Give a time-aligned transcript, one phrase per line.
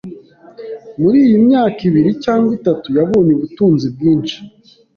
[1.01, 4.37] Muri iyi myaka ibiri cyangwa itatu, yabonye ubutunzi bwinshi.